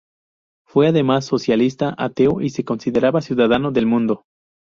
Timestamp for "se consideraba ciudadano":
2.49-3.69